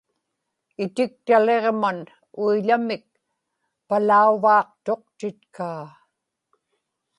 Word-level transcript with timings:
itiktaliġman 0.83 1.99
uiḷamik 2.43 3.05
palauvaaqtuqtitkaa 3.87 5.85